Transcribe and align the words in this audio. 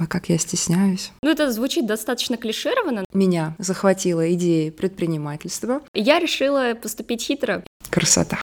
Ой, 0.00 0.06
как 0.06 0.28
я 0.28 0.38
стесняюсь. 0.38 1.12
Ну, 1.22 1.30
это 1.30 1.50
звучит 1.52 1.86
достаточно 1.86 2.36
клишированно. 2.36 3.04
Меня 3.12 3.54
захватила 3.58 4.32
идея 4.34 4.70
предпринимательства. 4.70 5.82
Я 5.94 6.18
решила 6.18 6.74
поступить 6.74 7.22
хитро. 7.22 7.64
Красота. 7.90 8.40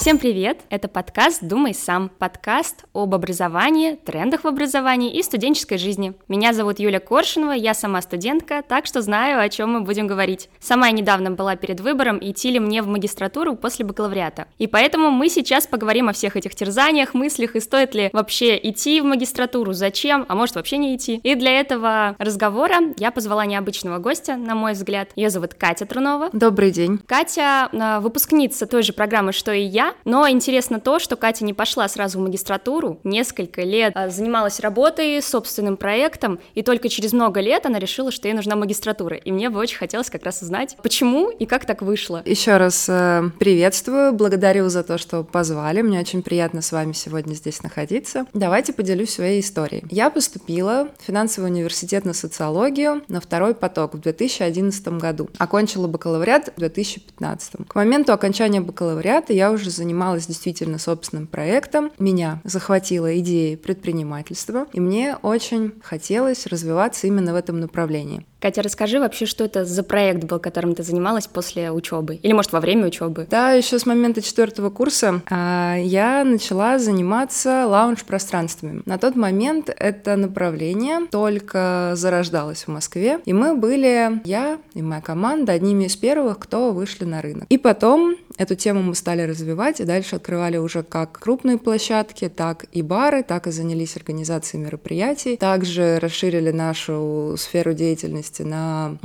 Всем 0.00 0.16
привет! 0.16 0.60
Это 0.70 0.88
подкаст 0.88 1.42
«Думай 1.42 1.74
сам», 1.74 2.08
подкаст 2.08 2.86
об 2.94 3.14
образовании, 3.14 3.96
трендах 3.96 4.44
в 4.44 4.46
образовании 4.46 5.12
и 5.12 5.22
студенческой 5.22 5.76
жизни. 5.76 6.14
Меня 6.26 6.54
зовут 6.54 6.78
Юля 6.78 7.00
Коршинова, 7.00 7.52
я 7.52 7.74
сама 7.74 8.00
студентка, 8.00 8.64
так 8.66 8.86
что 8.86 9.02
знаю, 9.02 9.42
о 9.42 9.48
чем 9.50 9.74
мы 9.74 9.82
будем 9.82 10.06
говорить. 10.06 10.48
Сама 10.58 10.86
я 10.86 10.92
недавно 10.92 11.32
была 11.32 11.54
перед 11.54 11.80
выбором, 11.80 12.18
идти 12.18 12.50
ли 12.50 12.58
мне 12.58 12.80
в 12.80 12.86
магистратуру 12.86 13.56
после 13.56 13.84
бакалавриата. 13.84 14.48
И 14.56 14.66
поэтому 14.66 15.10
мы 15.10 15.28
сейчас 15.28 15.66
поговорим 15.66 16.08
о 16.08 16.14
всех 16.14 16.34
этих 16.34 16.54
терзаниях, 16.54 17.12
мыслях 17.12 17.54
и 17.54 17.60
стоит 17.60 17.94
ли 17.94 18.08
вообще 18.14 18.56
идти 18.56 19.02
в 19.02 19.04
магистратуру, 19.04 19.74
зачем, 19.74 20.24
а 20.30 20.34
может 20.34 20.54
вообще 20.54 20.78
не 20.78 20.96
идти. 20.96 21.16
И 21.22 21.34
для 21.34 21.60
этого 21.60 22.16
разговора 22.18 22.76
я 22.96 23.10
позвала 23.10 23.44
необычного 23.44 23.98
гостя, 23.98 24.36
на 24.36 24.54
мой 24.54 24.72
взгляд. 24.72 25.10
Ее 25.14 25.28
зовут 25.28 25.52
Катя 25.52 25.84
Трунова. 25.84 26.30
Добрый 26.32 26.70
день. 26.70 27.00
Катя 27.06 27.68
а, 27.70 28.00
выпускница 28.00 28.66
той 28.66 28.82
же 28.82 28.94
программы, 28.94 29.32
что 29.32 29.52
и 29.52 29.60
я, 29.60 29.89
но 30.04 30.28
интересно 30.28 30.80
то, 30.80 30.98
что 30.98 31.16
Катя 31.16 31.44
не 31.44 31.54
пошла 31.54 31.88
сразу 31.88 32.18
в 32.18 32.22
магистратуру, 32.22 33.00
несколько 33.04 33.62
лет 33.62 33.92
а, 33.94 34.08
занималась 34.08 34.60
работой, 34.60 35.20
собственным 35.22 35.76
проектом, 35.76 36.38
и 36.54 36.62
только 36.62 36.88
через 36.88 37.12
много 37.12 37.40
лет 37.40 37.66
она 37.66 37.78
решила, 37.78 38.10
что 38.10 38.28
ей 38.28 38.34
нужна 38.34 38.56
магистратура. 38.56 39.16
И 39.16 39.32
мне 39.32 39.50
бы 39.50 39.58
очень 39.58 39.78
хотелось 39.78 40.10
как 40.10 40.24
раз 40.24 40.42
узнать, 40.42 40.76
почему 40.82 41.30
и 41.30 41.46
как 41.46 41.64
так 41.64 41.82
вышло. 41.82 42.22
Еще 42.24 42.56
раз 42.56 42.88
э, 42.88 43.30
приветствую, 43.38 44.12
благодарю 44.12 44.68
за 44.68 44.82
то, 44.82 44.98
что 44.98 45.24
позвали. 45.24 45.82
Мне 45.82 46.00
очень 46.00 46.22
приятно 46.22 46.62
с 46.62 46.72
вами 46.72 46.92
сегодня 46.92 47.34
здесь 47.34 47.62
находиться. 47.62 48.26
Давайте 48.34 48.72
поделюсь 48.72 49.10
своей 49.10 49.40
историей. 49.40 49.84
Я 49.90 50.10
поступила 50.10 50.88
в 50.98 51.04
финансовый 51.04 51.46
университет 51.46 52.04
на 52.04 52.12
социологию 52.12 53.02
на 53.08 53.20
второй 53.20 53.54
поток 53.54 53.94
в 53.94 54.00
2011 54.00 54.88
году. 54.98 55.28
Окончила 55.38 55.86
бакалавриат 55.86 56.52
в 56.56 56.58
2015. 56.58 57.68
К 57.68 57.74
моменту 57.74 58.12
окончания 58.12 58.60
бакалавриата 58.60 59.32
я 59.32 59.50
уже 59.50 59.70
занималась 59.80 60.26
действительно 60.26 60.78
собственным 60.78 61.26
проектом, 61.26 61.90
меня 61.98 62.42
захватила 62.44 63.18
идея 63.18 63.56
предпринимательства, 63.56 64.66
и 64.74 64.80
мне 64.80 65.16
очень 65.22 65.72
хотелось 65.82 66.46
развиваться 66.46 67.06
именно 67.06 67.32
в 67.32 67.36
этом 67.36 67.60
направлении. 67.60 68.26
Катя, 68.40 68.62
расскажи 68.62 68.98
вообще, 68.98 69.26
что 69.26 69.44
это 69.44 69.66
за 69.66 69.82
проект 69.82 70.24
был, 70.24 70.38
которым 70.38 70.74
ты 70.74 70.82
занималась 70.82 71.26
после 71.26 71.70
учебы? 71.70 72.14
Или, 72.16 72.32
может, 72.32 72.52
во 72.52 72.60
время 72.60 72.86
учебы? 72.86 73.26
Да, 73.30 73.52
еще 73.52 73.78
с 73.78 73.84
момента 73.84 74.22
четвертого 74.22 74.70
курса 74.70 75.20
а, 75.30 75.76
я 75.76 76.24
начала 76.24 76.78
заниматься 76.78 77.66
лаунж-пространствами. 77.66 78.82
На 78.86 78.96
тот 78.96 79.14
момент 79.14 79.70
это 79.76 80.16
направление 80.16 81.06
только 81.10 81.92
зарождалось 81.96 82.64
в 82.64 82.68
Москве, 82.68 83.20
и 83.26 83.34
мы 83.34 83.54
были, 83.54 84.22
я 84.24 84.58
и 84.72 84.80
моя 84.80 85.02
команда, 85.02 85.52
одними 85.52 85.84
из 85.84 85.96
первых, 85.96 86.38
кто 86.38 86.72
вышли 86.72 87.04
на 87.04 87.20
рынок. 87.20 87.44
И 87.50 87.58
потом 87.58 88.16
эту 88.40 88.54
тему 88.54 88.82
мы 88.82 88.94
стали 88.94 89.22
развивать, 89.22 89.80
и 89.80 89.84
дальше 89.84 90.16
открывали 90.16 90.56
уже 90.56 90.82
как 90.82 91.12
крупные 91.12 91.58
площадки, 91.58 92.28
так 92.28 92.64
и 92.72 92.80
бары, 92.80 93.22
так 93.22 93.46
и 93.46 93.50
занялись 93.50 93.96
организацией 93.96 94.62
мероприятий. 94.62 95.36
Также 95.36 95.98
расширили 95.98 96.50
нашу 96.50 97.34
сферу 97.36 97.74
деятельности 97.74 98.42
на 98.42 98.96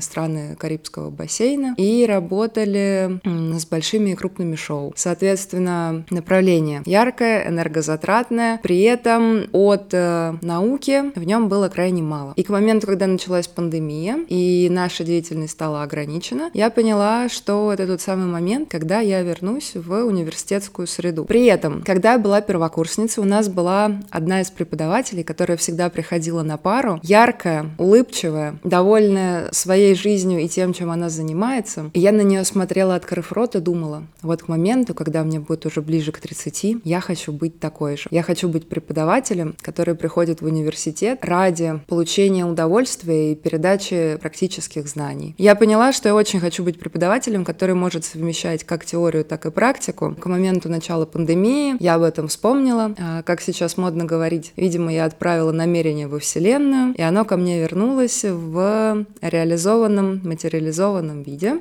страны 0.00 0.56
Карибского 0.58 1.10
бассейна 1.10 1.74
и 1.78 2.04
работали 2.06 3.20
с 3.24 3.66
большими 3.66 4.10
и 4.10 4.14
крупными 4.14 4.56
шоу. 4.56 4.92
Соответственно, 4.96 6.04
направление 6.10 6.82
яркое, 6.84 7.48
энергозатратное, 7.48 8.58
при 8.62 8.82
этом 8.82 9.44
от 9.52 9.90
э, 9.92 10.34
науки 10.42 11.12
в 11.14 11.22
нем 11.22 11.48
было 11.48 11.68
крайне 11.68 12.02
мало. 12.02 12.32
И 12.34 12.42
к 12.42 12.48
моменту, 12.48 12.88
когда 12.88 13.06
началась 13.06 13.46
пандемия 13.46 14.18
и 14.28 14.68
наша 14.70 15.04
деятельность 15.04 15.52
стала 15.52 15.84
ограничена, 15.84 16.50
я 16.54 16.70
поняла, 16.70 17.28
что 17.28 17.72
это 17.72 17.86
тот 17.86 18.00
самый 18.00 18.26
момент, 18.26 18.71
когда 18.72 19.00
я 19.00 19.20
вернусь 19.20 19.72
в 19.74 19.92
университетскую 20.06 20.86
среду. 20.86 21.26
При 21.26 21.44
этом, 21.44 21.82
когда 21.82 22.12
я 22.12 22.18
была 22.18 22.40
первокурсницей, 22.40 23.22
у 23.22 23.26
нас 23.26 23.50
была 23.50 24.00
одна 24.08 24.40
из 24.40 24.50
преподавателей, 24.50 25.24
которая 25.24 25.58
всегда 25.58 25.90
приходила 25.90 26.42
на 26.42 26.56
пару, 26.56 26.98
яркая, 27.02 27.66
улыбчивая, 27.76 28.58
довольная 28.64 29.52
своей 29.52 29.94
жизнью 29.94 30.40
и 30.40 30.48
тем, 30.48 30.72
чем 30.72 30.90
она 30.90 31.10
занимается. 31.10 31.90
И 31.92 32.00
я 32.00 32.12
на 32.12 32.22
нее 32.22 32.44
смотрела, 32.44 32.94
открыв 32.94 33.32
рот, 33.32 33.56
и 33.56 33.60
думала, 33.60 34.04
вот 34.22 34.44
к 34.44 34.48
моменту, 34.48 34.94
когда 34.94 35.22
мне 35.22 35.38
будет 35.38 35.66
уже 35.66 35.82
ближе 35.82 36.10
к 36.10 36.18
30, 36.18 36.78
я 36.82 37.00
хочу 37.00 37.30
быть 37.30 37.60
такой 37.60 37.98
же. 37.98 38.04
Я 38.10 38.22
хочу 38.22 38.48
быть 38.48 38.70
преподавателем, 38.70 39.54
который 39.60 39.94
приходит 39.94 40.40
в 40.40 40.46
университет 40.46 41.18
ради 41.22 41.78
получения 41.88 42.46
удовольствия 42.46 43.32
и 43.32 43.34
передачи 43.34 44.16
практических 44.18 44.88
знаний. 44.88 45.34
Я 45.36 45.56
поняла, 45.56 45.92
что 45.92 46.08
я 46.08 46.14
очень 46.14 46.40
хочу 46.40 46.64
быть 46.64 46.80
преподавателем, 46.80 47.44
который 47.44 47.74
может 47.74 48.06
совмещать 48.06 48.51
как 48.60 48.84
теорию, 48.84 49.24
так 49.24 49.46
и 49.46 49.50
практику. 49.50 50.14
К 50.18 50.26
моменту 50.26 50.68
начала 50.68 51.06
пандемии 51.06 51.76
я 51.80 51.94
об 51.94 52.02
этом 52.02 52.28
вспомнила. 52.28 52.94
А, 52.98 53.22
как 53.22 53.40
сейчас 53.40 53.76
модно 53.76 54.04
говорить, 54.04 54.52
видимо, 54.56 54.92
я 54.92 55.04
отправила 55.04 55.52
намерение 55.52 56.06
во 56.06 56.18
Вселенную, 56.18 56.94
и 56.94 57.02
оно 57.02 57.24
ко 57.24 57.36
мне 57.36 57.60
вернулось 57.60 58.24
в 58.24 59.06
реализованном, 59.20 60.20
материализованном 60.22 61.22
виде. 61.22 61.60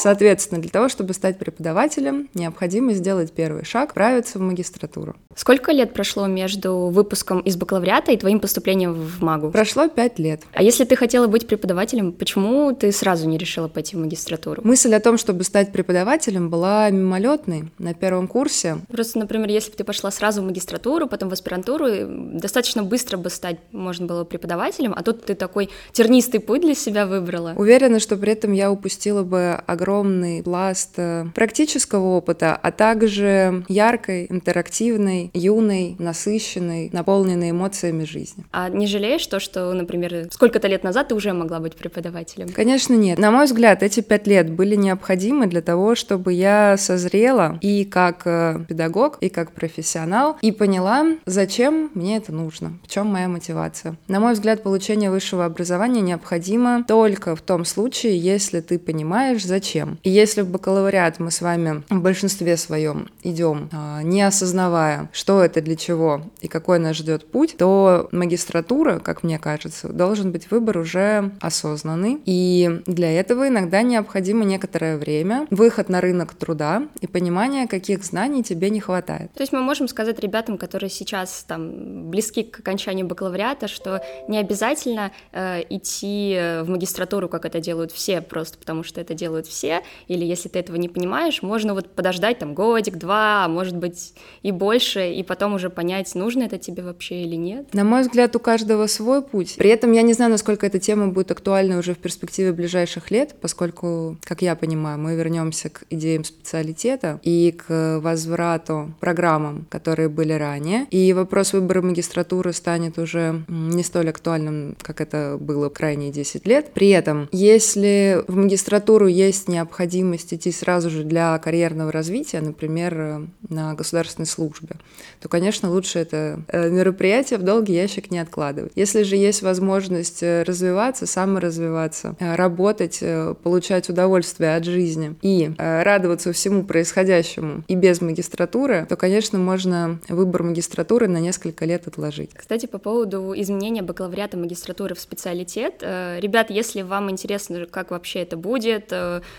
Соответственно, 0.00 0.62
для 0.62 0.70
того, 0.70 0.88
чтобы 0.88 1.12
стать 1.12 1.38
преподавателем, 1.38 2.30
необходимо 2.34 2.94
сделать 2.94 3.32
первый 3.32 3.64
шаг, 3.64 3.90
отправиться 3.90 4.38
в 4.38 4.40
магистратуру. 4.40 5.14
Сколько 5.36 5.72
лет 5.72 5.92
прошло 5.92 6.26
между 6.26 6.86
выпуском 6.86 7.40
из 7.40 7.56
бакалавриата 7.56 8.12
и 8.12 8.16
твоим 8.16 8.40
поступлением 8.40 8.94
в 8.94 9.22
МАГУ? 9.22 9.50
Прошло 9.50 9.88
пять 9.88 10.18
лет. 10.18 10.42
А 10.54 10.62
если 10.62 10.84
ты 10.84 10.96
хотела 10.96 11.26
быть 11.26 11.46
преподавателем, 11.46 12.12
почему 12.12 12.74
ты 12.74 12.92
сразу 12.92 13.28
не 13.28 13.36
решила 13.36 13.68
пойти 13.68 13.94
в 13.96 14.00
магистратуру? 14.00 14.62
Мысль 14.64 14.94
о 14.94 15.00
том, 15.00 15.18
чтобы 15.18 15.44
стать 15.44 15.70
преподавателем, 15.70 16.48
была 16.48 16.88
мимолетной 16.88 17.68
на 17.78 17.92
первом 17.92 18.26
курсе. 18.26 18.78
Просто, 18.88 19.18
например, 19.18 19.50
если 19.50 19.70
бы 19.70 19.76
ты 19.76 19.84
пошла 19.84 20.10
сразу 20.10 20.40
в 20.40 20.46
магистратуру, 20.46 21.06
потом 21.06 21.28
в 21.28 21.32
аспирантуру, 21.34 21.86
достаточно 22.08 22.82
быстро 22.82 23.18
бы 23.18 23.28
стать 23.28 23.58
можно 23.70 24.06
было 24.06 24.24
преподавателем, 24.24 24.94
а 24.96 25.02
тут 25.02 25.26
ты 25.26 25.34
такой 25.34 25.68
тернистый 25.92 26.40
путь 26.40 26.62
для 26.62 26.74
себя 26.74 27.06
выбрала. 27.06 27.52
Уверена, 27.56 28.00
что 28.00 28.16
при 28.16 28.32
этом 28.32 28.52
я 28.52 28.72
упустила 28.72 29.24
бы 29.24 29.60
огромное 29.66 29.89
огромный 29.90 30.42
пласт 30.42 30.94
э, 30.98 31.26
практического 31.34 32.16
опыта, 32.16 32.56
а 32.62 32.70
также 32.70 33.64
яркой, 33.68 34.26
интерактивной, 34.30 35.30
юной, 35.34 35.96
насыщенной, 35.98 36.90
наполненной 36.92 37.50
эмоциями 37.50 38.04
жизни. 38.04 38.44
А 38.52 38.68
не 38.68 38.86
жалеешь 38.86 39.26
то, 39.26 39.40
что, 39.40 39.72
например, 39.72 40.28
сколько-то 40.30 40.68
лет 40.68 40.84
назад 40.84 41.08
ты 41.08 41.14
уже 41.16 41.32
могла 41.32 41.58
быть 41.58 41.74
преподавателем? 41.74 42.48
Конечно, 42.50 42.94
нет. 42.94 43.18
На 43.18 43.32
мой 43.32 43.46
взгляд, 43.46 43.82
эти 43.82 44.00
пять 44.00 44.28
лет 44.28 44.50
были 44.50 44.76
необходимы 44.76 45.46
для 45.46 45.60
того, 45.60 45.96
чтобы 45.96 46.32
я 46.32 46.76
созрела 46.76 47.58
и 47.60 47.84
как 47.84 48.22
э, 48.26 48.64
педагог, 48.68 49.18
и 49.20 49.28
как 49.28 49.52
профессионал, 49.52 50.38
и 50.40 50.52
поняла, 50.52 51.04
зачем 51.26 51.90
мне 51.94 52.16
это 52.16 52.32
нужно, 52.32 52.78
в 52.84 52.88
чем 52.88 53.08
моя 53.08 53.28
мотивация. 53.28 53.96
На 54.06 54.20
мой 54.20 54.34
взгляд, 54.34 54.62
получение 54.62 55.10
высшего 55.10 55.44
образования 55.44 56.00
необходимо 56.00 56.84
только 56.86 57.34
в 57.34 57.42
том 57.42 57.64
случае, 57.64 58.16
если 58.18 58.60
ты 58.60 58.78
понимаешь, 58.78 59.44
зачем 59.44 59.79
зачем. 59.80 59.98
И 60.02 60.10
если 60.10 60.42
в 60.42 60.50
бакалавриат 60.50 61.18
мы 61.18 61.30
с 61.30 61.40
вами 61.40 61.82
в 61.88 62.00
большинстве 62.00 62.56
своем 62.56 63.08
идем, 63.22 63.68
а, 63.72 64.02
не 64.02 64.22
осознавая, 64.22 65.08
что 65.12 65.42
это 65.42 65.60
для 65.60 65.76
чего 65.76 66.22
и 66.40 66.48
какой 66.48 66.78
нас 66.78 66.96
ждет 66.96 67.30
путь, 67.30 67.56
то 67.56 68.08
магистратура, 68.12 68.98
как 68.98 69.22
мне 69.22 69.38
кажется, 69.38 69.88
должен 69.88 70.32
быть 70.32 70.50
выбор 70.50 70.78
уже 70.78 71.32
осознанный. 71.40 72.20
И 72.26 72.82
для 72.86 73.12
этого 73.12 73.48
иногда 73.48 73.82
необходимо 73.82 74.44
некоторое 74.44 74.96
время, 74.96 75.46
выход 75.50 75.88
на 75.88 76.00
рынок 76.00 76.34
труда 76.34 76.82
и 77.00 77.06
понимание, 77.06 77.66
каких 77.66 78.04
знаний 78.04 78.42
тебе 78.42 78.70
не 78.70 78.80
хватает. 78.80 79.32
То 79.34 79.42
есть 79.42 79.52
мы 79.52 79.62
можем 79.62 79.88
сказать 79.88 80.18
ребятам, 80.20 80.58
которые 80.58 80.90
сейчас 80.90 81.44
там 81.46 82.10
близки 82.10 82.42
к 82.42 82.60
окончанию 82.60 83.06
бакалавриата, 83.06 83.68
что 83.68 84.02
не 84.28 84.38
обязательно 84.38 85.12
э, 85.32 85.62
идти 85.70 86.36
в 86.62 86.68
магистратуру, 86.68 87.28
как 87.28 87.44
это 87.44 87.60
делают 87.60 87.92
все, 87.92 88.20
просто 88.20 88.58
потому 88.58 88.82
что 88.82 89.00
это 89.00 89.14
делают 89.14 89.46
все 89.46 89.59
все, 89.60 89.82
или 90.08 90.24
если 90.24 90.48
ты 90.48 90.58
этого 90.58 90.76
не 90.76 90.88
понимаешь, 90.88 91.42
можно 91.42 91.74
вот 91.74 91.90
подождать 91.90 92.38
там 92.38 92.54
годик-два, 92.54 93.44
а 93.44 93.48
может 93.48 93.76
быть 93.76 94.14
и 94.42 94.52
больше, 94.52 95.12
и 95.12 95.22
потом 95.22 95.52
уже 95.52 95.68
понять, 95.68 96.14
нужно 96.14 96.44
это 96.44 96.56
тебе 96.56 96.82
вообще 96.82 97.24
или 97.24 97.36
нет. 97.36 97.74
На 97.74 97.84
мой 97.84 98.00
взгляд, 98.00 98.34
у 98.34 98.38
каждого 98.38 98.86
свой 98.86 99.20
путь. 99.20 99.56
При 99.58 99.68
этом 99.68 99.92
я 99.92 100.00
не 100.00 100.14
знаю, 100.14 100.30
насколько 100.30 100.66
эта 100.66 100.78
тема 100.78 101.08
будет 101.08 101.30
актуальна 101.30 101.78
уже 101.78 101.92
в 101.92 101.98
перспективе 101.98 102.52
ближайших 102.52 103.10
лет, 103.10 103.36
поскольку, 103.38 104.16
как 104.24 104.40
я 104.40 104.56
понимаю, 104.56 104.98
мы 104.98 105.14
вернемся 105.14 105.68
к 105.68 105.84
идеям 105.90 106.24
специалитета 106.24 107.20
и 107.22 107.52
к 107.52 108.00
возврату 108.00 108.94
программам, 108.98 109.66
которые 109.68 110.08
были 110.08 110.32
ранее. 110.32 110.86
И 110.90 111.12
вопрос 111.12 111.52
выбора 111.52 111.82
магистратуры 111.82 112.54
станет 112.54 112.98
уже 112.98 113.44
не 113.48 113.82
столь 113.82 114.08
актуальным, 114.08 114.74
как 114.80 115.02
это 115.02 115.36
было 115.38 115.68
крайние 115.68 116.10
10 116.10 116.46
лет. 116.46 116.70
При 116.72 116.88
этом, 116.88 117.28
если 117.30 118.24
в 118.26 118.36
магистратуру 118.36 119.06
есть 119.06 119.49
необходимость 119.50 120.32
идти 120.32 120.52
сразу 120.52 120.88
же 120.88 121.04
для 121.04 121.38
карьерного 121.38 121.92
развития, 121.92 122.40
например, 122.40 123.28
на 123.48 123.74
государственной 123.74 124.26
службе, 124.26 124.76
то, 125.20 125.28
конечно, 125.28 125.70
лучше 125.70 125.98
это 125.98 126.40
э, 126.48 126.70
мероприятие 126.70 127.38
в 127.38 127.42
долгий 127.42 127.74
ящик 127.74 128.10
не 128.10 128.18
откладывать. 128.18 128.72
Если 128.74 129.02
же 129.02 129.16
есть 129.16 129.42
возможность 129.42 130.22
э, 130.22 130.44
развиваться, 130.44 131.06
саморазвиваться, 131.06 132.16
э, 132.18 132.34
работать, 132.36 133.02
получать 133.42 133.88
удовольствие 133.90 134.56
от 134.56 134.64
жизни 134.64 135.16
и 135.22 135.50
радоваться 135.58 136.32
всему 136.32 136.64
происходящему 136.64 137.64
и 137.68 137.74
без 137.74 138.00
магистратуры, 138.00 138.86
то, 138.88 138.96
конечно, 138.96 139.38
можно 139.38 139.98
выбор 140.08 140.42
магистратуры 140.44 141.08
на 141.08 141.18
несколько 141.18 141.64
лет 141.64 141.86
отложить. 141.86 142.30
Кстати, 142.34 142.66
по 142.66 142.78
поводу 142.78 143.34
изменения 143.36 143.82
бакалавриата 143.82 144.36
магистратуры 144.36 144.94
в 144.94 145.00
специалитет, 145.00 145.82
ребят, 145.82 146.50
если 146.50 146.82
вам 146.82 147.10
интересно, 147.10 147.66
как 147.66 147.90
вообще 147.90 148.20
это 148.20 148.36
будет, 148.36 148.92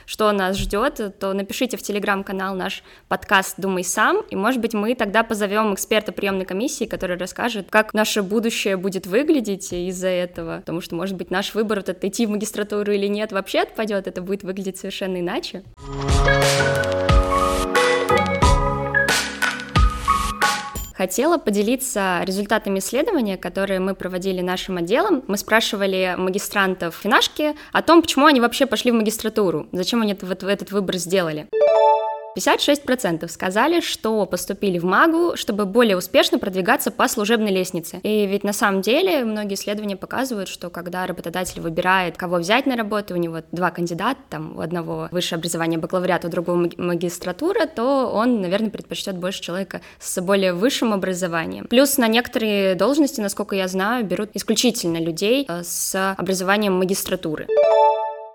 что 0.06 0.32
нас 0.32 0.58
ждет, 0.58 1.20
то 1.20 1.34
напишите 1.34 1.78
в 1.78 1.82
телеграм-канал 1.82 2.56
наш 2.56 2.84
подкаст 3.08 3.56
«Думай 3.58 3.84
сам», 3.84 4.22
и, 4.30 4.36
может 4.36 4.62
быть, 4.62 4.74
мы 4.74 4.96
тогда 4.96 5.24
позовем 5.24 5.74
эксперта 5.74 6.12
приемной 6.12 6.46
комиссии, 6.46 6.86
который 6.86 7.18
расскажет, 7.18 7.68
как 7.70 7.94
наше 7.94 8.22
будущее 8.22 8.78
будет 8.78 9.08
выглядеть 9.08 9.72
из-за 9.74 10.10
этого, 10.10 10.58
потому 10.58 10.82
что, 10.82 10.96
может 10.96 11.16
быть, 11.16 11.32
наш 11.32 11.54
выбор, 11.54 11.80
вот 11.80 11.90
это 11.90 12.08
идти 12.08 12.26
в 12.26 12.30
магистратуру 12.30 12.92
или 12.92 13.08
нет, 13.08 13.32
вообще 13.32 13.60
отпадет, 13.60 14.08
это 14.08 14.22
будет 14.22 14.44
выглядеть 14.44 14.78
совершенно 14.78 15.20
иначе. 15.20 15.64
Хотела 21.02 21.40
поделиться 21.40 22.22
результатами 22.26 22.78
исследования, 22.78 23.36
которые 23.36 23.80
мы 23.80 23.96
проводили 23.96 24.42
нашим 24.42 24.78
отделом. 24.78 25.24
Мы 25.26 25.36
спрашивали 25.38 26.14
магистрантов 26.16 26.96
финашки 26.96 27.56
о 27.72 27.82
том, 27.82 28.04
почему 28.04 28.28
они 28.28 28.40
вообще 28.40 28.68
пошли 28.68 28.92
в 28.92 28.94
магистратуру, 28.94 29.66
зачем 29.72 30.04
они 30.04 30.12
этот 30.14 30.72
выбор 30.72 30.98
сделали. 30.98 31.48
56% 32.36 33.28
сказали, 33.28 33.82
что 33.82 34.26
поступили 34.26 34.80
в 34.80 34.86
МАГУ, 34.86 35.36
чтобы 35.36 35.66
более 35.66 35.98
успешно 35.98 36.40
продвигаться 36.40 36.92
по 36.92 37.08
служебной 37.08 37.52
лестнице. 37.52 38.00
И 38.04 38.26
ведь 38.26 38.44
на 38.44 38.54
самом 38.54 38.82
деле 38.82 39.24
многие 39.24 39.56
исследования 39.56 39.96
показывают, 39.96 40.50
что 40.50 40.70
когда 40.70 41.06
работодатель 41.06 41.62
выбирает, 41.62 42.18
кого 42.18 42.38
взять 42.38 42.66
на 42.66 42.76
работу, 42.76 43.14
у 43.14 43.18
него 43.18 43.42
два 43.52 43.72
кандидата, 43.72 44.20
там 44.30 44.58
у 44.58 44.62
одного 44.62 45.10
высшее 45.12 45.38
образование 45.38 45.80
бакалавриат, 45.80 46.26
у 46.26 46.30
другого 46.30 46.70
магистратура, 46.78 47.66
то 47.66 48.10
он, 48.14 48.42
наверное, 48.42 48.70
предпочтет 48.70 49.18
больше 49.18 49.42
человека 49.42 49.82
с 50.00 50.22
более 50.22 50.54
высшим 50.54 50.94
образованием. 50.94 51.66
Плюс 51.68 51.98
на 51.98 52.08
некоторые 52.08 52.76
должности, 52.76 53.22
насколько 53.22 53.56
я 53.56 53.68
знаю, 53.68 54.06
берут 54.06 54.30
исключительно 54.34 54.98
людей 54.98 55.46
э, 55.48 55.64
с 55.64 56.14
образованием 56.18 56.74
магистратуры 56.74 57.48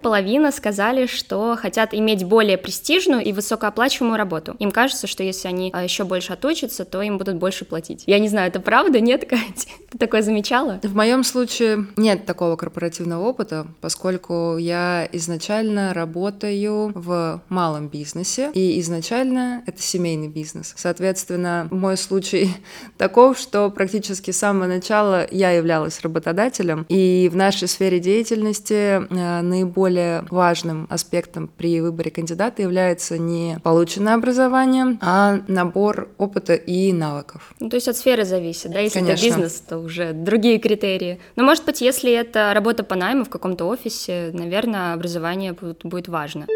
половина 0.03 0.53
сказали, 0.53 1.07
что 1.07 1.57
хотят 1.61 1.95
иметь 1.95 2.25
более 2.25 2.59
престижную 2.59 3.23
и 3.25 3.33
высокооплачиваемую 3.33 4.17
работу. 4.17 4.57
Им 4.59 4.71
кажется, 4.71 5.07
что 5.07 5.23
если 5.23 5.49
они 5.49 5.71
а, 5.73 5.83
еще 5.83 6.05
больше 6.05 6.33
отучатся, 6.33 6.85
то 6.85 7.03
им 7.03 7.19
будут 7.19 7.37
больше 7.37 7.65
платить. 7.65 8.05
Я 8.07 8.19
не 8.19 8.29
знаю, 8.29 8.49
это 8.49 8.61
правда, 8.61 9.01
нет, 9.01 9.25
Катя? 9.29 9.69
Ты 9.91 9.99
такое 9.99 10.23
замечала? 10.23 10.81
В 10.83 10.95
моем 10.95 11.25
случае 11.25 11.87
нет 11.97 12.27
такого 12.27 12.57
корпоративного 12.57 13.25
опыта, 13.25 13.67
поскольку 13.81 14.57
я 14.57 15.09
изначально 15.13 15.95
работаю 15.95 16.93
в 16.95 17.43
малом 17.49 17.89
бизнесе, 17.89 18.51
и 18.55 18.81
изначально 18.81 19.63
это 19.67 19.83
семейный 19.83 20.29
бизнес. 20.29 20.75
Соответственно, 20.77 21.69
мой 21.71 21.97
случай 21.97 22.51
таков, 22.97 23.39
что 23.39 23.71
практически 23.71 24.31
с 24.31 24.39
самого 24.39 24.67
начала 24.67 25.27
я 25.31 25.51
являлась 25.51 26.01
работодателем, 26.01 26.87
и 26.89 27.29
в 27.33 27.37
нашей 27.37 27.69
сфере 27.69 27.99
деятельности 27.99 29.03
э, 29.09 29.43
наиболее 29.87 29.97
более 29.97 30.25
важным 30.31 30.87
аспектом 30.91 31.49
при 31.49 31.81
выборе 31.81 32.11
кандидата 32.11 32.63
является 32.63 33.19
не 33.19 33.59
полученное 33.63 34.15
образование, 34.15 34.99
а 35.01 35.41
набор 35.49 36.09
опыта 36.19 36.55
и 36.55 36.93
навыков. 36.93 37.55
Ну, 37.61 37.69
то 37.69 37.77
есть 37.77 37.89
от 37.89 37.97
сферы 37.97 38.25
зависит, 38.25 38.73
да? 38.73 38.81
Если 38.81 38.99
Конечно. 38.99 39.25
это 39.25 39.25
бизнес, 39.25 39.61
то 39.61 39.79
уже 39.79 40.13
другие 40.13 40.59
критерии. 40.59 41.21
Но, 41.37 41.45
может 41.45 41.65
быть, 41.65 41.81
если 41.81 42.13
это 42.13 42.53
работа 42.55 42.83
по 42.83 42.95
найму 42.95 43.25
в 43.25 43.29
каком-то 43.29 43.65
офисе, 43.67 44.31
наверное, 44.33 44.95
образование 44.95 45.55
будет 45.83 46.09
важно. 46.09 46.47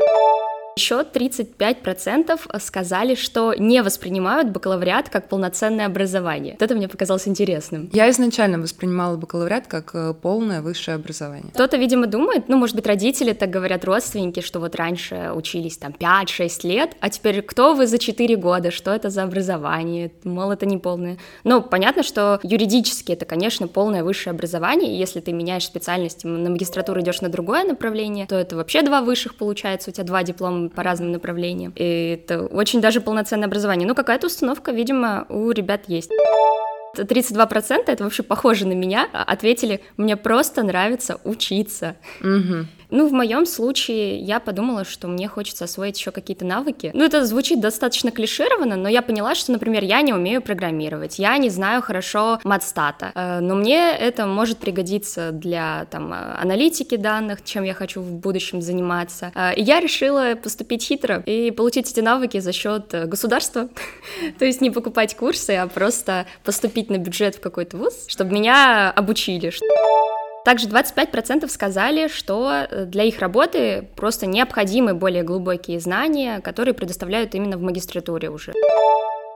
Еще 0.80 1.02
35% 1.02 2.58
сказали, 2.58 3.14
что 3.14 3.52
не 3.52 3.82
воспринимают 3.82 4.48
бакалавриат 4.48 5.10
как 5.10 5.28
полноценное 5.28 5.84
образование. 5.84 6.54
Вот 6.54 6.62
это 6.62 6.74
мне 6.74 6.88
показалось 6.88 7.28
интересным. 7.28 7.90
Я 7.92 8.08
изначально 8.08 8.58
воспринимала 8.58 9.18
бакалавриат 9.18 9.66
как 9.66 9.90
э, 9.94 10.14
полное 10.14 10.62
высшее 10.62 10.94
образование. 10.94 11.50
Кто-то, 11.52 11.76
видимо, 11.76 12.06
думает, 12.06 12.48
ну, 12.48 12.56
может 12.56 12.76
быть, 12.76 12.86
родители 12.86 13.34
так 13.34 13.50
говорят, 13.50 13.84
родственники, 13.84 14.40
что 14.40 14.58
вот 14.58 14.74
раньше 14.74 15.32
учились 15.34 15.76
там 15.76 15.92
5-6 16.00 16.66
лет, 16.66 16.96
а 17.00 17.10
теперь 17.10 17.42
кто 17.42 17.74
вы 17.74 17.86
за 17.86 17.98
4 17.98 18.36
года, 18.36 18.70
что 18.70 18.90
это 18.90 19.10
за 19.10 19.24
образование, 19.24 20.10
мол, 20.24 20.50
это 20.50 20.64
не 20.64 20.78
полное. 20.78 21.18
Ну, 21.44 21.60
понятно, 21.60 22.02
что 22.02 22.40
юридически 22.42 23.12
это, 23.12 23.26
конечно, 23.26 23.68
полное 23.68 24.02
высшее 24.02 24.32
образование, 24.32 24.94
и 24.94 24.98
если 24.98 25.20
ты 25.20 25.34
меняешь 25.34 25.66
специальность, 25.66 26.24
на 26.24 26.48
магистратуру 26.48 27.02
идешь 27.02 27.20
на 27.20 27.28
другое 27.28 27.64
направление, 27.64 28.26
то 28.26 28.36
это 28.36 28.56
вообще 28.56 28.80
два 28.80 29.02
высших 29.02 29.34
получается, 29.34 29.90
у 29.90 29.92
тебя 29.92 30.04
два 30.04 30.22
диплома 30.22 30.69
по 30.74 30.82
разным 30.82 31.12
направлениям. 31.12 31.72
И 31.76 32.18
это 32.22 32.46
очень 32.46 32.80
даже 32.80 33.00
полноценное 33.00 33.46
образование. 33.46 33.86
Ну, 33.86 33.94
какая-то 33.94 34.26
установка, 34.26 34.72
видимо, 34.72 35.26
у 35.28 35.50
ребят 35.50 35.82
есть. 35.88 36.10
32% 36.96 37.84
это 37.86 38.04
вообще 38.04 38.22
похоже 38.22 38.66
на 38.66 38.72
меня, 38.72 39.08
ответили, 39.12 39.80
мне 39.96 40.16
просто 40.16 40.62
нравится 40.62 41.20
учиться. 41.24 41.96
Угу. 42.20 42.66
Ну, 42.90 43.08
в 43.08 43.12
моем 43.12 43.46
случае 43.46 44.18
я 44.18 44.40
подумала, 44.40 44.84
что 44.84 45.08
мне 45.08 45.28
хочется 45.28 45.64
освоить 45.64 45.98
еще 45.98 46.10
какие-то 46.10 46.44
навыки. 46.44 46.90
Ну, 46.94 47.04
это 47.04 47.24
звучит 47.24 47.60
достаточно 47.60 48.10
клишированно, 48.10 48.76
но 48.76 48.88
я 48.88 49.02
поняла, 49.02 49.34
что, 49.34 49.52
например, 49.52 49.84
я 49.84 50.02
не 50.02 50.12
умею 50.12 50.42
программировать, 50.42 51.18
я 51.18 51.36
не 51.38 51.50
знаю 51.50 51.82
хорошо 51.82 52.38
матстата, 52.44 53.12
э, 53.14 53.40
но 53.40 53.54
мне 53.54 53.90
это 53.90 54.26
может 54.26 54.58
пригодиться 54.58 55.30
для 55.32 55.86
там 55.90 56.12
аналитики 56.12 56.96
данных, 56.96 57.44
чем 57.44 57.64
я 57.64 57.74
хочу 57.74 58.00
в 58.00 58.12
будущем 58.12 58.62
заниматься. 58.62 59.32
Э, 59.34 59.54
и 59.54 59.62
я 59.62 59.80
решила 59.80 60.34
поступить 60.34 60.84
хитро 60.84 61.22
и 61.26 61.50
получить 61.50 61.90
эти 61.90 62.00
навыки 62.00 62.38
за 62.38 62.52
счет 62.52 63.08
государства, 63.08 63.68
то 64.38 64.44
есть 64.44 64.60
не 64.60 64.70
покупать 64.70 65.16
курсы, 65.16 65.50
а 65.50 65.66
просто 65.66 66.26
поступить 66.44 66.90
на 66.90 66.98
бюджет 66.98 67.36
в 67.36 67.40
какой-то 67.40 67.76
вуз, 67.76 68.04
чтобы 68.08 68.32
меня 68.32 68.90
обучили. 68.90 69.40
Также 70.44 70.68
25% 70.68 71.48
сказали, 71.48 72.08
что 72.08 72.50
э, 72.50 72.84
для 72.86 73.04
их 73.04 73.18
работы 73.18 73.88
просто 73.96 74.26
необходимы 74.26 74.94
более 74.94 75.22
глубокие 75.22 75.80
знания, 75.80 76.40
которые 76.40 76.74
предоставляют 76.74 77.34
именно 77.34 77.58
в 77.58 77.62
магистратуре 77.62 78.30
уже. 78.30 78.52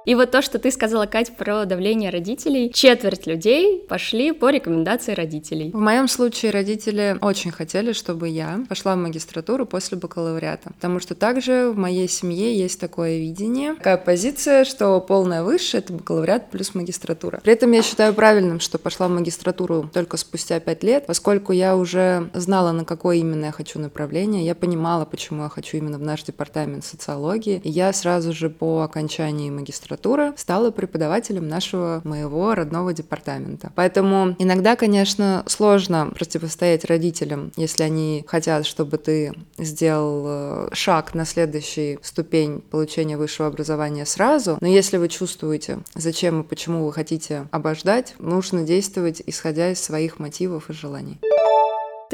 И 0.04 0.14
вот 0.14 0.30
то, 0.30 0.42
что 0.42 0.58
ты 0.58 0.70
сказала, 0.70 1.06
Кать, 1.06 1.34
про 1.34 1.64
давление 1.64 2.10
родителей, 2.10 2.70
четверть 2.72 3.26
людей 3.26 3.82
пошли 3.88 4.32
по 4.32 4.50
рекомендации 4.50 5.14
родителей. 5.14 5.70
В 5.72 5.78
моем 5.78 6.08
случае 6.08 6.50
родители 6.50 7.16
очень 7.22 7.50
хотели, 7.50 7.94
чтобы 7.94 8.28
я 8.28 8.64
пошла 8.68 8.96
в 8.96 8.98
магистратуру 8.98 9.64
после 9.64 9.96
бакалавриата, 9.96 10.72
потому 10.74 11.00
что 11.00 11.14
также 11.14 11.70
в 11.70 11.78
моей 11.78 12.06
семье 12.08 12.54
есть 12.54 12.78
такое 12.78 13.16
видение, 13.18 13.74
такая 13.76 13.96
позиция, 13.96 14.64
что 14.64 15.00
полное 15.00 15.42
высшее— 15.42 15.82
это 15.84 15.94
бакалавриат 15.94 16.50
плюс 16.50 16.74
магистратура. 16.74 17.40
При 17.42 17.54
этом 17.54 17.72
я 17.72 17.82
считаю 17.82 18.12
правильным, 18.12 18.60
что 18.60 18.76
пошла 18.78 19.08
в 19.08 19.10
магистратуру 19.10 19.88
только 19.92 20.18
спустя 20.18 20.60
пять 20.60 20.82
лет, 20.82 21.06
поскольку 21.06 21.52
я 21.52 21.76
уже 21.76 22.28
знала, 22.34 22.72
на 22.72 22.84
какое 22.84 23.16
именно 23.16 23.46
я 23.46 23.52
хочу 23.52 23.78
направление, 23.78 24.44
я 24.44 24.54
понимала, 24.54 25.06
почему 25.06 25.44
я 25.44 25.48
хочу 25.48 25.78
именно 25.78 25.96
в 25.96 26.02
наш 26.02 26.22
департамент 26.24 26.84
социологии, 26.84 27.62
и 27.64 27.70
я 27.70 27.90
сразу 27.94 28.34
же 28.34 28.50
по 28.50 28.82
окончании 28.82 29.48
магистратуры 29.48 29.93
магистратуры, 29.94 30.32
стала 30.36 30.70
преподавателем 30.70 31.48
нашего 31.48 32.00
моего 32.04 32.54
родного 32.54 32.92
департамента. 32.92 33.72
Поэтому 33.74 34.34
иногда, 34.38 34.76
конечно, 34.76 35.44
сложно 35.46 36.10
противостоять 36.14 36.84
родителям, 36.84 37.52
если 37.56 37.84
они 37.84 38.24
хотят, 38.26 38.66
чтобы 38.66 38.98
ты 38.98 39.32
сделал 39.58 40.24
э, 40.26 40.68
шаг 40.72 41.14
на 41.14 41.24
следующий 41.24 41.98
ступень 42.02 42.60
получения 42.60 43.16
высшего 43.16 43.48
образования 43.48 44.06
сразу. 44.06 44.58
Но 44.60 44.66
если 44.66 44.96
вы 44.96 45.08
чувствуете, 45.08 45.78
зачем 45.94 46.40
и 46.40 46.44
почему 46.44 46.84
вы 46.84 46.92
хотите 46.92 47.46
обождать, 47.50 48.14
нужно 48.18 48.62
действовать 48.62 49.22
исходя 49.26 49.70
из 49.70 49.80
своих 49.80 50.18
мотивов 50.18 50.70
и 50.70 50.72
желаний. 50.72 51.18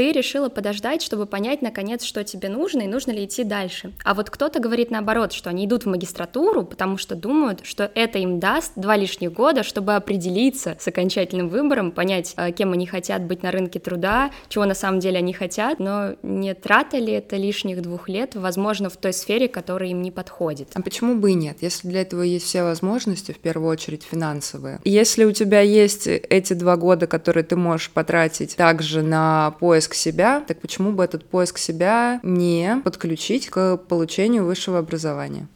Ты 0.00 0.12
решила 0.12 0.48
подождать, 0.48 1.02
чтобы 1.02 1.26
понять, 1.26 1.60
наконец, 1.60 2.04
что 2.04 2.24
тебе 2.24 2.48
нужно 2.48 2.80
и 2.80 2.86
нужно 2.86 3.10
ли 3.10 3.26
идти 3.26 3.44
дальше. 3.44 3.92
А 4.02 4.14
вот 4.14 4.30
кто-то 4.30 4.58
говорит 4.58 4.90
наоборот, 4.90 5.34
что 5.34 5.50
они 5.50 5.66
идут 5.66 5.82
в 5.82 5.88
магистратуру, 5.90 6.64
потому 6.64 6.96
что 6.96 7.14
думают, 7.14 7.60
что 7.64 7.90
это 7.94 8.18
им 8.18 8.40
даст 8.40 8.72
два 8.76 8.96
лишних 8.96 9.34
года, 9.34 9.62
чтобы 9.62 9.94
определиться 9.94 10.74
с 10.80 10.88
окончательным 10.88 11.50
выбором, 11.50 11.92
понять, 11.92 12.32
э, 12.38 12.50
кем 12.52 12.72
они 12.72 12.86
хотят 12.86 13.24
быть 13.24 13.42
на 13.42 13.50
рынке 13.50 13.78
труда, 13.78 14.30
чего 14.48 14.64
на 14.64 14.72
самом 14.72 15.00
деле 15.00 15.18
они 15.18 15.34
хотят, 15.34 15.78
но 15.80 16.14
не 16.22 16.54
трата 16.54 16.96
ли 16.96 17.12
это 17.12 17.36
лишних 17.36 17.82
двух 17.82 18.08
лет, 18.08 18.36
возможно, 18.36 18.88
в 18.88 18.96
той 18.96 19.12
сфере, 19.12 19.48
которая 19.48 19.90
им 19.90 20.00
не 20.00 20.10
подходит. 20.10 20.68
А 20.72 20.80
почему 20.80 21.16
бы 21.16 21.32
и 21.32 21.34
нет, 21.34 21.58
если 21.60 21.88
для 21.88 22.00
этого 22.00 22.22
есть 22.22 22.46
все 22.46 22.62
возможности, 22.62 23.32
в 23.32 23.38
первую 23.38 23.70
очередь 23.70 24.04
финансовые? 24.10 24.80
Если 24.82 25.24
у 25.24 25.32
тебя 25.32 25.60
есть 25.60 26.06
эти 26.06 26.54
два 26.54 26.78
года, 26.78 27.06
которые 27.06 27.44
ты 27.44 27.56
можешь 27.56 27.90
потратить 27.90 28.56
также 28.56 29.02
на 29.02 29.50
поиск 29.60 29.89
себя, 29.94 30.42
так 30.46 30.60
почему 30.60 30.92
бы 30.92 31.04
этот 31.04 31.24
поиск 31.28 31.58
себя 31.58 32.20
не 32.22 32.80
подключить 32.84 33.48
к 33.48 33.76
получению 33.76 34.44
высшего 34.44 34.78
образования? 34.78 35.48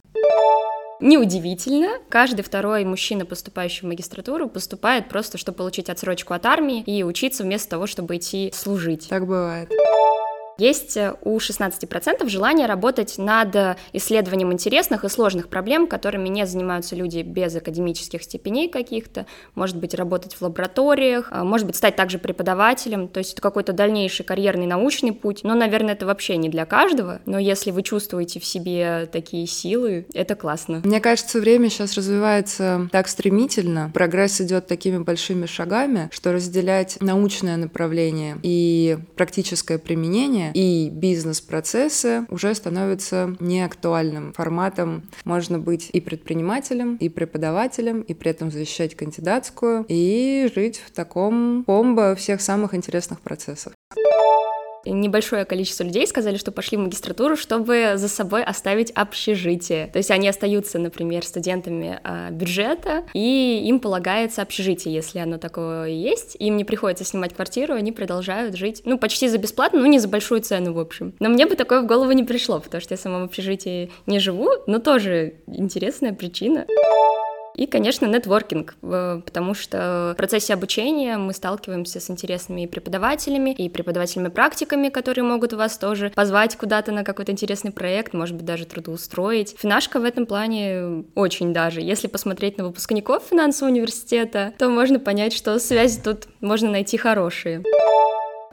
Неудивительно, 1.01 1.99
каждый 2.09 2.41
второй 2.41 2.85
мужчина, 2.85 3.25
поступающий 3.25 3.81
в 3.81 3.89
магистратуру, 3.89 4.47
поступает 4.47 5.09
просто, 5.09 5.37
чтобы 5.37 5.57
получить 5.57 5.89
отсрочку 5.89 6.33
от 6.33 6.45
армии 6.45 6.81
и 6.81 7.03
учиться 7.03 7.43
вместо 7.43 7.69
того, 7.69 7.85
чтобы 7.85 8.15
идти 8.15 8.51
служить. 8.53 9.09
Так 9.09 9.27
бывает. 9.27 9.69
Есть 10.57 10.97
э, 10.97 11.13
у 11.21 11.37
16% 11.37 12.27
желание 12.29 12.67
работать 12.67 13.17
над 13.17 13.77
исследованием 13.93 14.53
интересных 14.53 15.03
и 15.03 15.09
сложных 15.09 15.49
проблем, 15.49 15.87
которыми 15.87 16.29
не 16.29 16.45
занимаются 16.45 16.95
люди 16.95 17.21
без 17.21 17.55
академических 17.55 18.23
степеней 18.23 18.69
каких-то, 18.69 19.25
может 19.55 19.77
быть, 19.77 19.93
работать 19.93 20.33
в 20.35 20.41
лабораториях, 20.41 21.27
а, 21.31 21.43
может 21.43 21.67
быть, 21.67 21.75
стать 21.75 21.95
также 21.95 22.19
преподавателем, 22.19 23.07
то 23.07 23.19
есть 23.19 23.33
это 23.33 23.41
какой-то 23.41 23.73
дальнейший 23.73 24.25
карьерный 24.25 24.65
научный 24.65 25.11
путь, 25.11 25.41
но, 25.43 25.55
наверное, 25.55 25.93
это 25.93 26.05
вообще 26.05 26.37
не 26.37 26.49
для 26.49 26.65
каждого, 26.65 27.21
но 27.25 27.39
если 27.39 27.71
вы 27.71 27.83
чувствуете 27.83 28.39
в 28.39 28.45
себе 28.45 29.07
такие 29.11 29.47
силы, 29.47 30.05
это 30.13 30.35
классно. 30.35 30.81
Мне 30.83 30.99
кажется, 30.99 31.39
время 31.39 31.69
сейчас 31.69 31.95
развивается 31.95 32.89
так 32.91 33.07
стремительно, 33.07 33.91
прогресс 33.93 34.41
идет 34.41 34.67
такими 34.67 34.99
большими 34.99 35.45
шагами, 35.45 36.09
что 36.11 36.31
разделять 36.31 36.97
научное 37.01 37.57
направление 37.57 38.37
и 38.43 38.97
практическое 39.15 39.77
применение 39.77 40.44
образования 40.45 40.51
и 40.53 40.89
бизнес-процессы 40.89 42.25
уже 42.29 42.53
становятся 42.55 43.35
неактуальным 43.39 44.33
форматом. 44.33 45.03
Можно 45.23 45.59
быть 45.59 45.89
и 45.93 46.01
предпринимателем, 46.01 46.97
и 46.97 47.09
преподавателем, 47.09 48.01
и 48.01 48.13
при 48.13 48.31
этом 48.31 48.51
защищать 48.51 48.95
кандидатскую, 48.95 49.85
и 49.87 50.49
жить 50.53 50.81
в 50.85 50.91
таком 50.91 51.63
комбо 51.65 52.15
всех 52.15 52.41
самых 52.41 52.73
интересных 52.73 53.21
процессов 53.21 53.73
небольшое 54.85 55.45
количество 55.45 55.83
людей 55.83 56.07
сказали, 56.07 56.37
что 56.37 56.51
пошли 56.51 56.77
в 56.77 56.81
магистратуру, 56.81 57.35
чтобы 57.35 57.93
за 57.95 58.07
собой 58.07 58.43
оставить 58.43 58.91
общежитие. 58.91 59.87
То 59.87 59.97
есть 59.97 60.11
они 60.11 60.27
остаются, 60.27 60.79
например, 60.79 61.25
студентами 61.25 61.99
э, 62.03 62.31
бюджета, 62.31 63.03
и 63.13 63.63
им 63.65 63.79
полагается 63.79 64.41
общежитие, 64.41 64.93
если 64.93 65.19
оно 65.19 65.37
такое 65.37 65.87
есть. 65.87 66.35
Им 66.39 66.57
не 66.57 66.65
приходится 66.65 67.03
снимать 67.03 67.33
квартиру, 67.33 67.73
они 67.73 67.91
продолжают 67.91 68.55
жить, 68.55 68.81
ну, 68.85 68.97
почти 68.97 69.27
за 69.27 69.37
бесплатно, 69.37 69.79
ну, 69.79 69.85
не 69.85 69.99
за 69.99 70.07
большую 70.07 70.41
цену, 70.41 70.73
в 70.73 70.79
общем. 70.79 71.13
Но 71.19 71.29
мне 71.29 71.45
бы 71.45 71.55
такое 71.55 71.81
в 71.81 71.85
голову 71.85 72.11
не 72.11 72.23
пришло, 72.23 72.59
потому 72.59 72.81
что 72.81 72.93
я 72.93 72.97
сама 72.97 73.19
в 73.19 73.23
общежитии 73.23 73.91
не 74.05 74.19
живу, 74.19 74.49
но 74.67 74.79
тоже 74.79 75.35
интересная 75.47 76.13
причина. 76.13 76.65
И, 77.55 77.65
конечно, 77.67 78.05
нетворкинг, 78.05 78.75
потому 78.81 79.53
что 79.53 80.11
в 80.13 80.17
процессе 80.17 80.53
обучения 80.53 81.17
мы 81.17 81.33
сталкиваемся 81.33 81.99
с 81.99 82.09
интересными 82.09 82.65
преподавателями, 82.65 83.51
и 83.51 83.69
преподавателями-практиками, 83.69 84.89
которые 84.89 85.23
могут 85.23 85.53
вас 85.53 85.77
тоже 85.77 86.11
позвать 86.13 86.55
куда-то 86.55 86.91
на 86.91 87.03
какой-то 87.03 87.31
интересный 87.31 87.71
проект, 87.71 88.13
может 88.13 88.35
быть, 88.35 88.45
даже 88.45 88.65
трудоустроить. 88.65 89.55
Финашка 89.57 89.99
в 89.99 90.03
этом 90.03 90.25
плане 90.25 91.05
очень 91.15 91.53
даже. 91.53 91.81
Если 91.81 92.07
посмотреть 92.07 92.57
на 92.57 92.65
выпускников 92.65 93.23
финансового 93.29 93.71
университета, 93.71 94.53
то 94.57 94.69
можно 94.69 94.99
понять, 94.99 95.33
что 95.33 95.57
связи 95.59 96.01
тут 96.01 96.27
можно 96.41 96.69
найти 96.69 96.97
хорошие. 96.97 97.63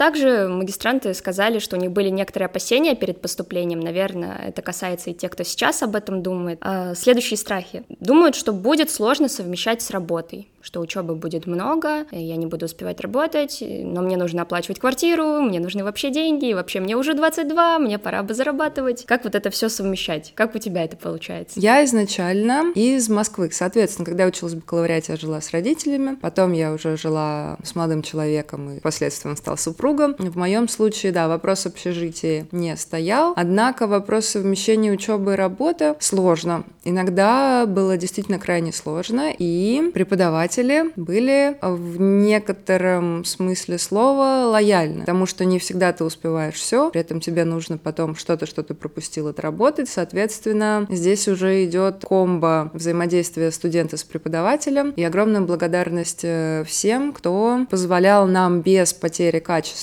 Также 0.03 0.49
магистранты 0.49 1.15
сказали, 1.15 1.61
что 1.61 1.77
у 1.77 1.79
них 1.79 1.93
были 1.93 2.09
некоторые 2.09 2.47
опасения 2.47 2.97
перед 2.97 3.21
поступлением. 3.21 3.79
Наверное, 3.79 4.37
это 4.49 4.61
касается 4.61 5.11
и 5.11 5.15
тех, 5.15 5.31
кто 5.31 5.45
сейчас 5.45 5.81
об 5.85 5.95
этом 5.95 6.25
думает. 6.25 6.59
А, 6.61 6.97
следующие 6.97 7.37
страхи. 7.37 7.85
Думают, 8.01 8.35
что 8.35 8.53
будет 8.53 8.91
сложно 8.91 9.29
совмещать 9.29 9.81
с 9.81 9.91
работой 9.91 10.49
что 10.63 10.81
учебы 10.81 11.15
будет 11.15 11.47
много, 11.47 12.07
я 12.13 12.37
не 12.37 12.47
буду 12.47 12.67
успевать 12.67 13.01
работать, 13.01 13.59
но 13.61 14.01
мне 14.01 14.17
нужно 14.17 14.43
оплачивать 14.43 14.79
квартиру, 14.79 15.41
мне 15.41 15.61
нужны 15.61 15.85
вообще 15.85 16.11
деньги, 16.11 16.53
вообще 16.53 16.81
мне 16.81 16.97
уже 16.97 17.15
22, 17.15 17.81
мне 17.81 17.99
пора 17.99 18.23
бы 18.23 18.33
зарабатывать. 18.33 19.05
Как 19.05 19.25
вот 19.25 19.35
это 19.35 19.51
все 19.51 19.69
совмещать? 19.69 20.33
Как 20.35 20.55
у 20.55 20.59
тебя 20.59 20.85
это 20.85 20.97
получается? 20.97 21.59
Я 21.59 21.85
изначально 21.85 22.73
из 22.75 23.09
Москвы. 23.09 23.51
Соответственно, 23.53 24.07
когда 24.07 24.25
училась 24.27 24.55
в 24.55 24.59
бакалавриате, 24.59 25.13
я 25.13 25.19
жила 25.19 25.41
с 25.41 25.51
родителями, 25.51 26.17
потом 26.21 26.53
я 26.53 26.73
уже 26.73 26.97
жила 26.97 27.59
с 27.65 27.75
молодым 27.75 28.03
человеком 28.03 28.77
и 28.77 28.79
впоследствии 28.79 29.29
он 29.29 29.37
стал 29.37 29.59
супругом. 29.59 29.92
В 30.19 30.37
моем 30.37 30.69
случае, 30.69 31.13
да, 31.13 31.29
вопрос 31.29 31.67
общежития 31.67 32.47
не 32.53 32.77
стоял, 32.77 33.35
однако 33.37 33.87
вопрос 33.87 34.27
совмещения 34.27 34.93
учебы 34.93 35.35
и 35.35 35.37
работы 35.37 35.95
сложно. 36.01 36.65
Иногда 36.85 37.67
было 37.67 37.97
действительно 37.97 38.39
крайне 38.39 38.73
сложно, 38.73 39.33
и 39.37 39.91
преподаватели 39.95 40.93
были 40.97 41.57
в 41.61 42.01
некотором 42.01 43.25
смысле 43.25 43.79
слова 43.79 44.47
лояльны, 44.49 45.01
потому 45.01 45.27
что 45.27 45.45
не 45.45 45.59
всегда 45.59 45.93
ты 45.93 46.05
успеваешь 46.05 46.55
все, 46.55 46.91
при 46.91 47.01
этом 47.01 47.21
тебе 47.21 47.45
нужно 47.45 47.79
потом 47.79 48.17
что-то, 48.17 48.47
что 48.47 48.63
ты 48.63 48.75
пропустил, 48.75 49.29
отработать. 49.29 49.89
Соответственно, 49.89 50.87
здесь 50.91 51.29
уже 51.29 51.65
идет 51.65 52.05
комбо 52.05 52.71
взаимодействия 52.73 53.51
студента 53.51 53.97
с 53.97 54.05
преподавателем 54.05 54.91
и 54.91 55.05
огромная 55.05 55.43
благодарность 55.43 56.21
э, 56.25 56.65
всем, 56.67 57.13
кто 57.13 57.67
позволял 57.71 58.27
нам 58.27 58.61
без 58.61 58.93
потери 58.93 59.39
качества 59.39 59.82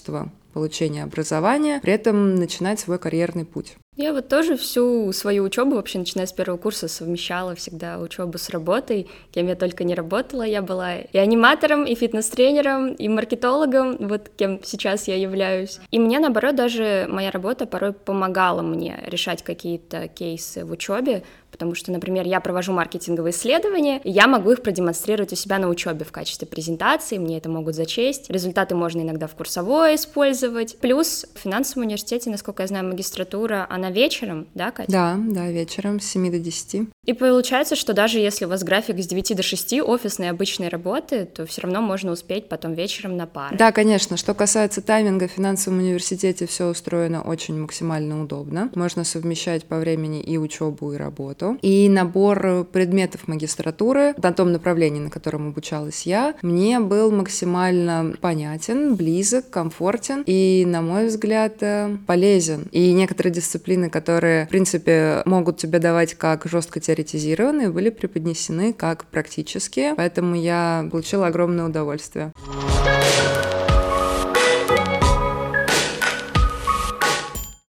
получения 0.53 1.03
образования, 1.03 1.79
при 1.81 1.93
этом 1.93 2.35
начинать 2.35 2.79
свой 2.79 2.99
карьерный 2.99 3.45
путь. 3.45 3.77
Я 4.01 4.13
вот 4.13 4.29
тоже 4.29 4.55
всю 4.55 5.11
свою 5.11 5.43
учебу, 5.43 5.75
вообще 5.75 5.99
начиная 5.99 6.25
с 6.25 6.31
первого 6.31 6.57
курса, 6.57 6.87
совмещала 6.87 7.53
всегда 7.55 7.99
учебу 7.99 8.37
с 8.37 8.49
работой. 8.49 9.09
Кем 9.33 9.47
я 9.47 9.55
только 9.55 9.83
не 9.83 9.93
работала, 9.93 10.43
я 10.43 10.61
была 10.61 10.99
и 10.99 11.17
аниматором, 11.17 11.83
и 11.83 11.95
фитнес-тренером, 11.95 12.93
и 12.93 13.09
маркетологом, 13.09 13.97
вот 13.99 14.31
кем 14.37 14.63
сейчас 14.63 15.09
я 15.09 15.17
являюсь. 15.17 15.81
И 15.91 15.99
мне, 15.99 16.19
наоборот, 16.19 16.55
даже 16.55 17.07
моя 17.09 17.29
работа 17.29 17.65
порой 17.65 17.91
помогала 17.91 18.61
мне 18.61 19.03
решать 19.05 19.43
какие-то 19.43 20.07
кейсы 20.07 20.63
в 20.63 20.71
учебе, 20.71 21.23
потому 21.51 21.75
что, 21.75 21.91
например, 21.91 22.25
я 22.25 22.39
провожу 22.39 22.71
маркетинговые 22.71 23.33
исследования, 23.33 23.99
и 24.05 24.11
я 24.11 24.27
могу 24.27 24.51
их 24.51 24.61
продемонстрировать 24.61 25.33
у 25.33 25.35
себя 25.35 25.59
на 25.59 25.67
учебе 25.67 26.05
в 26.05 26.11
качестве 26.13 26.47
презентации, 26.47 27.17
мне 27.17 27.37
это 27.37 27.49
могут 27.49 27.75
зачесть. 27.75 28.29
Результаты 28.29 28.75
можно 28.75 29.01
иногда 29.01 29.27
в 29.27 29.35
курсовой 29.35 29.95
использовать. 29.95 30.77
Плюс 30.79 31.25
в 31.35 31.39
финансовом 31.39 31.87
университете, 31.87 32.29
насколько 32.29 32.63
я 32.63 32.67
знаю, 32.67 32.85
магистратура, 32.85 33.67
она 33.69 33.88
вечером, 33.89 34.47
да, 34.53 34.71
Катя? 34.71 34.91
Да, 34.91 35.17
да, 35.17 35.49
вечером 35.49 35.99
с 35.99 36.05
7 36.05 36.31
до 36.31 36.39
10. 36.39 36.89
И 37.05 37.13
получается, 37.13 37.75
что 37.75 37.93
даже 37.93 38.19
если 38.19 38.45
у 38.45 38.49
вас 38.49 38.63
график 38.63 38.99
с 38.99 39.07
9 39.07 39.35
до 39.35 39.43
6 39.43 39.81
офисной 39.81 40.29
обычной 40.29 40.69
работы, 40.69 41.25
то 41.25 41.45
все 41.45 41.61
равно 41.61 41.81
можно 41.81 42.11
успеть 42.11 42.49
потом 42.49 42.73
вечером 42.73 43.17
на 43.17 43.25
пары. 43.25 43.57
Да, 43.57 43.71
конечно. 43.71 44.17
Что 44.17 44.33
касается 44.33 44.81
тайминга, 44.81 45.27
в 45.27 45.31
финансовом 45.31 45.79
университете 45.79 46.45
все 46.45 46.67
устроено 46.67 47.21
очень 47.21 47.59
максимально 47.59 48.21
удобно. 48.21 48.69
Можно 48.75 49.03
совмещать 49.03 49.65
по 49.65 49.79
времени 49.79 50.21
и 50.21 50.37
учебу, 50.37 50.93
и 50.93 50.97
работу. 50.97 51.57
И 51.61 51.89
набор 51.89 52.65
предметов 52.71 53.27
магистратуры 53.27 54.13
на 54.21 54.33
том 54.33 54.51
направлении, 54.51 54.99
на 54.99 55.09
котором 55.09 55.47
обучалась 55.47 56.03
я, 56.03 56.35
мне 56.41 56.79
был 56.79 57.11
максимально 57.11 58.13
понятен, 58.19 58.95
близок, 58.95 59.49
комфортен 59.49 60.23
и, 60.25 60.63
на 60.67 60.81
мой 60.81 61.07
взгляд, 61.07 61.61
э, 61.61 61.97
полезен. 62.05 62.67
И 62.71 62.91
некоторые 62.93 63.33
дисциплины, 63.33 63.78
которые, 63.87 64.47
в 64.47 64.49
принципе, 64.49 65.21
могут 65.25 65.57
тебе 65.57 65.79
давать 65.79 66.15
как 66.15 66.45
жестко 66.45 66.79
теоретизированные, 66.79 67.69
были 67.69 67.89
преподнесены 67.89 68.73
как 68.73 69.05
практические, 69.05 69.95
поэтому 69.95 70.35
я 70.35 70.87
получила 70.91 71.27
огромное 71.27 71.65
удовольствие. 71.65 72.33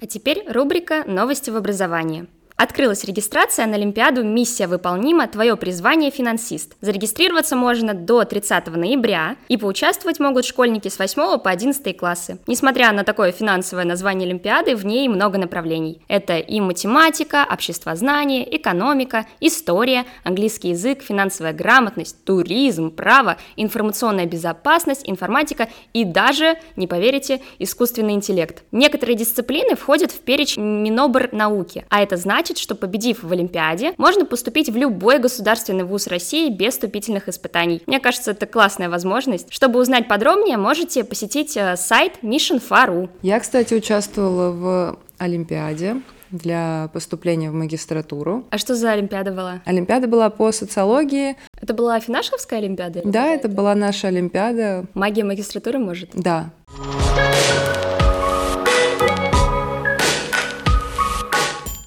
А 0.01 0.07
теперь 0.09 0.45
рубрика 0.51 1.05
«Новости 1.07 1.51
в 1.51 1.57
образовании». 1.57 2.27
Открылась 2.63 3.05
регистрация 3.05 3.65
на 3.65 3.77
Олимпиаду 3.77 4.23
«Миссия 4.23 4.67
выполнима. 4.67 5.27
Твое 5.27 5.57
призвание– 5.57 6.11
финансист». 6.15 6.77
Зарегистрироваться 6.83 7.57
можно 7.57 7.95
до 7.95 8.23
30 8.25 8.67
ноября, 8.77 9.37
и 9.49 9.57
поучаствовать 9.57 10.21
могут 10.21 10.45
школьники 10.45 10.89
с 10.89 10.99
8 10.99 11.39
по 11.39 11.49
11 11.49 11.97
классы. 11.97 12.39
Несмотря 12.47 12.93
на 12.93 13.03
такое 13.03 13.33
финансовое 13.33 13.87
название 13.87 14.27
Олимпиады, 14.27 14.77
в 14.77 14.85
ней 14.85 15.09
много 15.09 15.39
направлений. 15.39 16.03
Это 16.07 16.37
и 16.37 16.61
математика, 16.61 17.47
обществознание, 17.51 18.55
экономика, 18.55 19.25
история, 19.41 20.05
английский 20.23 20.69
язык, 20.69 21.01
финансовая 21.03 21.55
грамотность, 21.55 22.23
туризм, 22.27 22.91
право, 22.91 23.39
информационная 23.57 24.27
безопасность, 24.27 25.09
информатика 25.09 25.71
и 25.95 26.05
даже, 26.05 26.59
не 26.77 26.87
поверите, 26.87 27.41
искусственный 27.59 28.13
интеллект. 28.13 28.65
Некоторые 28.71 29.17
дисциплины 29.17 29.77
входят 29.77 30.13
в 30.13 30.21
перечень 30.21 30.83
Минобр 30.83 31.31
науки, 31.33 31.87
а 31.89 32.03
это 32.03 32.19
значит, 32.19 32.50
что 32.59 32.75
победив 32.75 33.23
в 33.23 33.33
Олимпиаде, 33.33 33.95
можно 33.97 34.25
поступить 34.25 34.69
в 34.69 34.77
любой 34.77 35.19
государственный 35.19 35.85
вуз 35.85 36.07
России 36.07 36.51
без 36.51 36.75
вступительных 36.75 37.29
испытаний. 37.29 37.83
Мне 37.87 38.01
кажется, 38.01 38.33
это 38.33 38.47
классная 38.47 38.89
возможность. 38.89 39.53
Чтобы 39.53 39.81
узнать 39.81 40.09
подробнее, 40.09 40.57
можете 40.57 41.05
посетить 41.05 41.57
э, 41.57 41.77
сайт 41.77 42.15
Mission.ru. 42.23 43.09
Я, 43.23 43.41
кстати, 43.41 43.75
участвовала 43.75 44.51
в 44.51 44.99
Олимпиаде 45.19 45.97
для 46.31 46.89
поступления 46.93 47.51
в 47.51 47.55
магистратуру. 47.55 48.45
А 48.51 48.59
что 48.59 48.75
за 48.75 48.93
Олимпиада 48.93 49.33
была? 49.33 49.61
Олимпиада 49.65 50.07
была 50.07 50.31
по 50.31 50.53
социологии. 50.53 51.37
Это 51.61 51.75
была 51.75 51.99
Финашевская 52.01 52.61
Олимпиада? 52.61 53.03
Да, 53.05 53.27
это 53.27 53.49
была 53.49 53.75
наша 53.75 54.09
Олимпиада. 54.09 54.87
Магия 54.95 55.25
магистратуры, 55.25 55.79
может? 55.79 56.11
Да. 56.15 56.51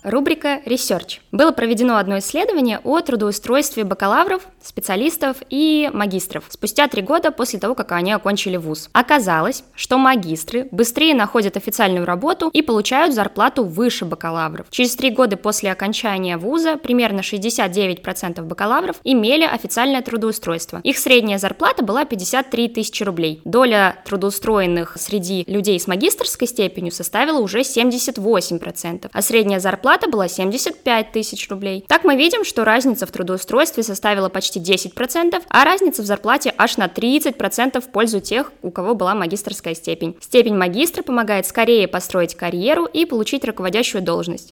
Рубрика 0.03 0.61
«Research». 0.65 1.19
Было 1.31 1.51
проведено 1.51 1.97
одно 1.97 2.19
исследование 2.19 2.79
о 2.83 2.99
трудоустройстве 2.99 3.85
бакалавров, 3.85 4.41
специалистов 4.61 5.37
и 5.49 5.89
магистров 5.93 6.45
спустя 6.49 6.87
три 6.87 7.01
года 7.01 7.31
после 7.31 7.59
того, 7.59 7.73
как 7.73 7.93
они 7.93 8.11
окончили 8.11 8.57
вуз. 8.57 8.89
Оказалось, 8.91 9.63
что 9.75 9.97
магистры 9.97 10.67
быстрее 10.71 11.15
находят 11.15 11.55
официальную 11.55 12.05
работу 12.05 12.49
и 12.51 12.61
получают 12.61 13.15
зарплату 13.15 13.63
выше 13.63 14.03
бакалавров. 14.05 14.67
Через 14.69 14.95
три 14.95 15.09
года 15.09 15.37
после 15.37 15.71
окончания 15.71 16.37
вуза 16.37 16.77
примерно 16.77 17.21
69% 17.21 18.41
бакалавров 18.41 18.97
имели 19.03 19.45
официальное 19.45 20.01
трудоустройство. 20.01 20.81
Их 20.83 20.97
средняя 20.97 21.37
зарплата 21.37 21.83
была 21.83 22.03
53 22.03 22.67
тысячи 22.69 23.03
рублей. 23.03 23.41
Доля 23.45 23.95
трудоустроенных 24.05 24.97
среди 24.99 25.45
людей 25.47 25.79
с 25.79 25.87
магистрской 25.87 26.47
степенью 26.47 26.91
составила 26.91 27.39
уже 27.39 27.61
78%, 27.61 29.09
а 29.11 29.21
средняя 29.21 29.59
зарплата 29.59 29.92
зарплата 29.93 30.09
была 30.09 30.27
75 30.27 31.11
тысяч 31.11 31.49
рублей. 31.49 31.85
Так 31.87 32.03
мы 32.03 32.15
видим, 32.15 32.43
что 32.43 32.65
разница 32.65 33.05
в 33.05 33.11
трудоустройстве 33.11 33.83
составила 33.83 34.27
почти 34.27 34.59
10%, 34.59 35.41
а 35.47 35.63
разница 35.63 36.01
в 36.01 36.05
зарплате 36.05 36.51
аж 36.57 36.77
на 36.77 36.87
30% 36.87 37.79
в 37.79 37.91
пользу 37.91 38.19
тех, 38.19 38.51
у 38.63 38.71
кого 38.71 38.95
была 38.95 39.13
магистрская 39.13 39.75
степень. 39.75 40.15
Степень 40.19 40.55
магистра 40.55 41.03
помогает 41.03 41.45
скорее 41.45 41.87
построить 41.87 42.33
карьеру 42.33 42.85
и 42.85 43.05
получить 43.05 43.45
руководящую 43.45 44.01
должность. 44.01 44.51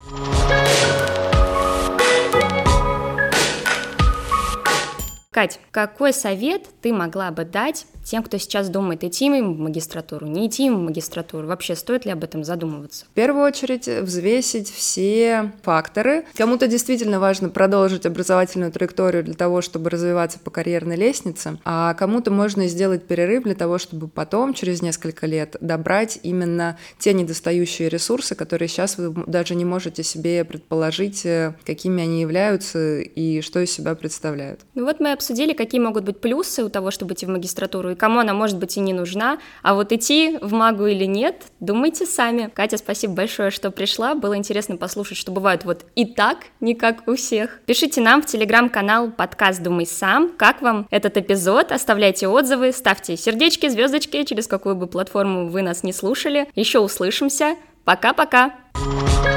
Кать, 5.40 5.58
какой 5.70 6.12
совет 6.12 6.66
ты 6.82 6.92
могла 6.92 7.30
бы 7.30 7.46
дать 7.46 7.86
тем, 8.04 8.22
кто 8.22 8.38
сейчас 8.38 8.68
думает, 8.68 9.04
идти 9.04 9.26
им 9.26 9.54
в 9.54 9.58
магистратуру, 9.58 10.26
не 10.26 10.48
идти 10.48 10.66
им 10.66 10.76
в 10.76 10.82
магистратуру? 10.82 11.46
Вообще, 11.46 11.76
стоит 11.76 12.04
ли 12.04 12.10
об 12.10 12.24
этом 12.24 12.44
задумываться? 12.44 13.06
В 13.06 13.10
первую 13.10 13.44
очередь, 13.44 13.86
взвесить 13.86 14.70
все 14.70 15.52
факторы. 15.62 16.24
Кому-то 16.34 16.66
действительно 16.66 17.20
важно 17.20 17.48
продолжить 17.50 18.06
образовательную 18.06 18.72
траекторию 18.72 19.22
для 19.22 19.34
того, 19.34 19.62
чтобы 19.62 19.90
развиваться 19.90 20.38
по 20.38 20.50
карьерной 20.50 20.96
лестнице, 20.96 21.58
а 21.64 21.94
кому-то 21.94 22.30
можно 22.30 22.66
сделать 22.68 23.06
перерыв 23.06 23.44
для 23.44 23.54
того, 23.54 23.78
чтобы 23.78 24.08
потом, 24.08 24.54
через 24.54 24.82
несколько 24.82 25.26
лет, 25.26 25.56
добрать 25.60 26.18
именно 26.22 26.78
те 26.98 27.12
недостающие 27.12 27.88
ресурсы, 27.88 28.34
которые 28.34 28.68
сейчас 28.68 28.98
вы 28.98 29.24
даже 29.26 29.54
не 29.54 29.64
можете 29.64 30.02
себе 30.02 30.44
предположить, 30.44 31.24
э, 31.24 31.54
какими 31.64 32.02
они 32.02 32.20
являются 32.22 32.98
и 33.00 33.40
что 33.40 33.60
из 33.60 33.70
себя 33.70 33.94
представляют. 33.94 34.60
Ну 34.74 34.84
вот 34.84 35.00
мы 35.00 35.12
обсудили, 35.12 35.29
какие 35.54 35.80
могут 35.80 36.04
быть 36.04 36.20
плюсы 36.20 36.64
у 36.64 36.68
того, 36.68 36.90
чтобы 36.90 37.14
идти 37.14 37.26
в 37.26 37.28
магистратуру, 37.28 37.90
и 37.90 37.94
кому 37.94 38.20
она 38.20 38.34
может 38.34 38.58
быть 38.58 38.76
и 38.76 38.80
не 38.80 38.92
нужна. 38.92 39.38
А 39.62 39.74
вот 39.74 39.92
идти 39.92 40.38
в 40.40 40.52
магу 40.52 40.86
или 40.86 41.04
нет, 41.04 41.44
думайте 41.60 42.06
сами. 42.06 42.50
Катя, 42.52 42.78
спасибо 42.78 43.14
большое, 43.14 43.50
что 43.50 43.70
пришла. 43.70 44.14
Было 44.14 44.36
интересно 44.36 44.76
послушать, 44.76 45.18
что 45.18 45.32
бывает 45.32 45.64
вот 45.64 45.84
и 45.94 46.04
так, 46.04 46.38
не 46.60 46.74
как 46.74 47.06
у 47.08 47.16
всех. 47.16 47.60
Пишите 47.66 48.00
нам 48.00 48.22
в 48.22 48.26
телеграм-канал 48.26 49.10
подкаст 49.10 49.62
«Думай 49.62 49.86
сам», 49.86 50.32
как 50.36 50.62
вам 50.62 50.86
этот 50.90 51.16
эпизод, 51.16 51.72
оставляйте 51.72 52.28
отзывы, 52.28 52.72
ставьте 52.72 53.16
сердечки, 53.16 53.68
звездочки, 53.68 54.24
через 54.24 54.46
какую 54.46 54.76
бы 54.76 54.86
платформу 54.86 55.48
вы 55.48 55.62
нас 55.62 55.82
не 55.82 55.92
слушали. 55.92 56.48
Еще 56.54 56.78
услышимся. 56.78 57.56
Пока-пока! 57.84 58.54
thank 58.74 59.24
you 59.24 59.29